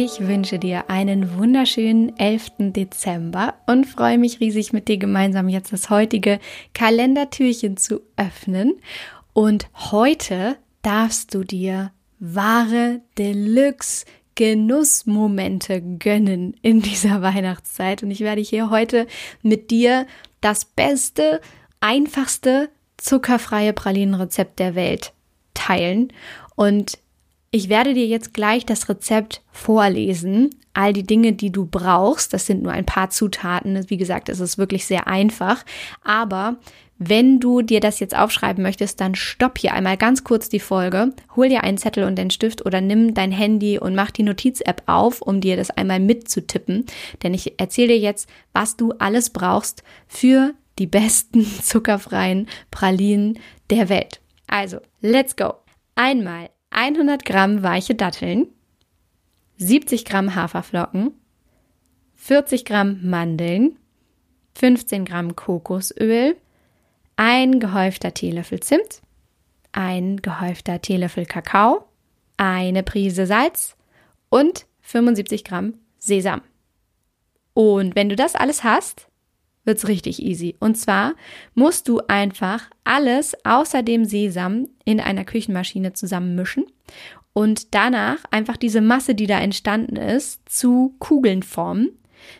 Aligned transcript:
Ich 0.00 0.20
wünsche 0.20 0.60
dir 0.60 0.90
einen 0.90 1.36
wunderschönen 1.38 2.16
11. 2.16 2.52
Dezember 2.72 3.54
und 3.66 3.84
freue 3.84 4.16
mich 4.16 4.38
riesig 4.38 4.72
mit 4.72 4.86
dir 4.86 4.96
gemeinsam 4.96 5.48
jetzt 5.48 5.72
das 5.72 5.90
heutige 5.90 6.38
Kalendertürchen 6.72 7.76
zu 7.76 8.02
öffnen. 8.16 8.74
Und 9.32 9.68
heute 9.90 10.56
darfst 10.82 11.34
du 11.34 11.42
dir 11.42 11.90
wahre 12.20 13.00
Deluxe 13.18 14.06
Genussmomente 14.36 15.82
gönnen 15.82 16.54
in 16.62 16.80
dieser 16.80 17.20
Weihnachtszeit. 17.22 18.04
Und 18.04 18.12
ich 18.12 18.20
werde 18.20 18.40
hier 18.40 18.70
heute 18.70 19.08
mit 19.42 19.72
dir 19.72 20.06
das 20.40 20.64
beste, 20.64 21.40
einfachste, 21.80 22.70
zuckerfreie 22.98 23.72
Pralinenrezept 23.72 24.60
der 24.60 24.76
Welt 24.76 25.12
teilen. 25.54 26.12
Und 26.54 26.98
ich 27.50 27.68
werde 27.68 27.94
dir 27.94 28.06
jetzt 28.06 28.34
gleich 28.34 28.66
das 28.66 28.88
Rezept 28.88 29.42
vorlesen. 29.50 30.50
All 30.74 30.92
die 30.92 31.06
Dinge, 31.06 31.32
die 31.32 31.50
du 31.50 31.66
brauchst, 31.66 32.32
das 32.32 32.46
sind 32.46 32.62
nur 32.62 32.72
ein 32.72 32.86
paar 32.86 33.10
Zutaten. 33.10 33.88
Wie 33.88 33.96
gesagt, 33.96 34.28
es 34.28 34.38
ist 34.38 34.58
wirklich 34.58 34.84
sehr 34.84 35.06
einfach. 35.06 35.64
Aber 36.04 36.58
wenn 36.98 37.40
du 37.40 37.62
dir 37.62 37.80
das 37.80 38.00
jetzt 38.00 38.16
aufschreiben 38.16 38.62
möchtest, 38.62 39.00
dann 39.00 39.14
stopp 39.14 39.58
hier 39.58 39.72
einmal 39.72 39.96
ganz 39.96 40.24
kurz 40.24 40.48
die 40.48 40.60
Folge, 40.60 41.14
hol 41.36 41.48
dir 41.48 41.64
einen 41.64 41.78
Zettel 41.78 42.04
und 42.04 42.18
einen 42.18 42.30
Stift 42.30 42.66
oder 42.66 42.80
nimm 42.80 43.14
dein 43.14 43.32
Handy 43.32 43.78
und 43.78 43.94
mach 43.94 44.10
die 44.10 44.24
Notiz-App 44.24 44.82
auf, 44.86 45.22
um 45.22 45.40
dir 45.40 45.56
das 45.56 45.70
einmal 45.70 46.00
mitzutippen. 46.00 46.84
Denn 47.22 47.34
ich 47.34 47.58
erzähle 47.58 47.94
dir 47.94 47.98
jetzt, 47.98 48.28
was 48.52 48.76
du 48.76 48.92
alles 48.98 49.30
brauchst 49.30 49.84
für 50.06 50.54
die 50.78 50.86
besten 50.86 51.44
zuckerfreien 51.62 52.48
Pralinen 52.70 53.38
der 53.70 53.88
Welt. 53.88 54.20
Also, 54.48 54.78
let's 55.00 55.34
go. 55.36 55.54
Einmal 55.94 56.50
100 56.80 57.24
Gramm 57.24 57.64
weiche 57.64 57.96
Datteln, 57.96 58.46
70 59.56 60.04
Gramm 60.04 60.36
Haferflocken, 60.36 61.10
40 62.14 62.64
Gramm 62.64 63.00
Mandeln, 63.02 63.76
15 64.54 65.04
Gramm 65.04 65.34
Kokosöl, 65.34 66.36
ein 67.16 67.58
gehäufter 67.58 68.14
Teelöffel 68.14 68.60
Zimt, 68.60 69.02
ein 69.72 70.18
gehäufter 70.18 70.80
Teelöffel 70.80 71.26
Kakao, 71.26 71.84
eine 72.36 72.84
Prise 72.84 73.26
Salz 73.26 73.76
und 74.28 74.66
75 74.82 75.42
Gramm 75.42 75.74
Sesam. 75.98 76.42
Und 77.54 77.96
wenn 77.96 78.08
du 78.08 78.14
das 78.14 78.36
alles 78.36 78.62
hast, 78.62 79.08
wird's 79.64 79.88
richtig 79.88 80.22
easy. 80.22 80.56
Und 80.60 80.76
zwar 80.76 81.14
musst 81.54 81.88
du 81.88 82.00
einfach 82.08 82.70
alles 82.84 83.36
außer 83.44 83.82
dem 83.82 84.04
Sesam 84.04 84.66
in 84.84 85.00
einer 85.00 85.24
Küchenmaschine 85.24 85.92
zusammenmischen 85.92 86.64
und 87.32 87.74
danach 87.74 88.18
einfach 88.30 88.56
diese 88.56 88.80
Masse, 88.80 89.14
die 89.14 89.26
da 89.26 89.38
entstanden 89.38 89.96
ist, 89.96 90.40
zu 90.48 90.94
Kugeln 90.98 91.42
formen. 91.42 91.90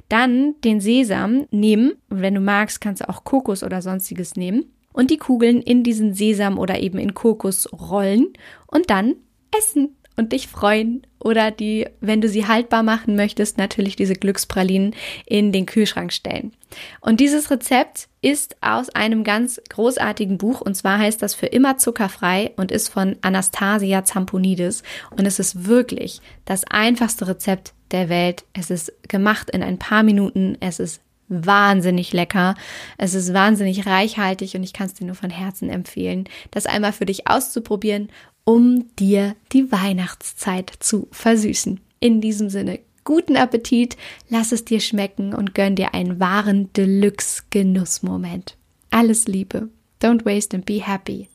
Dann 0.08 0.55
den 0.64 0.80
Sesam 0.80 1.47
nehmen 1.50 1.92
wenn 2.08 2.34
du 2.34 2.41
magst, 2.41 2.80
kannst 2.80 3.02
du 3.02 3.08
auch 3.08 3.25
Kokos 3.25 3.62
oder 3.62 3.80
sonstiges 3.80 4.34
nehmen 4.34 4.72
und 4.92 5.10
die 5.10 5.19
Kugeln 5.19 5.62
in 5.62 5.84
diesen 5.84 6.14
Sesam 6.14 6.58
oder 6.58 6.80
eben 6.80 6.98
in 6.98 7.14
Kokos 7.14 7.72
rollen 7.72 8.32
und 8.66 8.91
dann 8.91 9.14
essen 9.56 9.97
und 10.19 10.33
dich 10.33 10.48
freuen 10.48 11.02
oder 11.20 11.50
die, 11.50 11.86
wenn 12.00 12.20
du 12.20 12.28
sie 12.28 12.47
haltbar 12.47 12.83
machen 12.83 13.16
möchtest, 13.16 13.56
natürlich 13.56 13.97
diese 13.97 14.14
Glückspralinen 14.14 14.94
in 15.27 15.52
den 15.52 15.66
Kühlschrank 15.66 16.12
stellen. 16.12 16.52
Und 17.00 17.20
dieses 17.20 17.50
Rezept 17.50 18.08
ist 18.20 18.56
aus 18.60 18.91
einem 18.91 19.25
ganz 19.25 19.60
großartigen 19.70 20.38
Buch 20.38 20.60
und 20.60 20.75
zwar 20.75 20.98
heißt 20.98 21.22
das 21.22 21.34
für 21.34 21.47
immer 21.47 21.78
zuckerfrei 21.78 22.52
und 22.56 22.70
ist 22.70 22.88
von 22.88 23.16
Anastasia 23.22 24.05
Zamponidis 24.05 24.83
und 25.10 25.25
es 25.27 25.38
ist 25.38 25.66
wirklich 25.66 26.21
das 26.44 26.65
einfachste 26.65 27.28
Rezept 27.28 27.72
der 27.91 28.09
Welt. 28.09 28.44
Es 28.53 28.71
ist 28.71 28.92
gemacht 29.09 29.50
in 29.50 29.62
ein 29.62 29.78
paar 29.78 30.03
Minuten, 30.03 30.59
es 30.60 30.78
ist 30.78 31.00
wahnsinnig 31.28 32.12
lecker. 32.12 32.54
Es 32.97 33.15
ist 33.15 33.34
wahnsinnig 33.34 33.87
reichhaltig 33.87 34.54
und 34.54 34.62
ich 34.62 34.72
kann 34.72 34.87
es 34.87 34.94
dir 34.94 35.04
nur 35.04 35.15
von 35.15 35.31
Herzen 35.31 35.71
empfehlen, 35.71 36.28
das 36.50 36.66
einmal 36.66 36.92
für 36.92 37.06
dich 37.06 37.28
auszuprobieren 37.28 38.09
um 38.48 38.86
dir 38.97 39.36
die 39.53 39.70
Weihnachtszeit 39.70 40.72
zu 40.81 41.06
versüßen. 41.10 41.81
In 42.00 42.22
diesem 42.22 42.48
Sinne, 42.48 42.78
guten 43.04 43.36
Appetit, 43.36 43.98
lass 44.31 44.53
es 44.53 44.64
dir 44.64 44.81
schmecken 44.81 45.34
und 45.34 45.54
gönn 45.54 45.76
dir 45.76 45.92
einen 45.92 46.19
wahren 46.19 46.72
Deluxe-Genussmoment. 46.72 48.56
Alles 48.91 49.28
Liebe, 49.28 49.69
don't 50.00 50.25
waste 50.25 50.56
and 50.56 50.64
be 50.64 50.81
happy. 50.82 51.28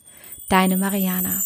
Deine 0.50 0.75
Mariana. 0.75 1.44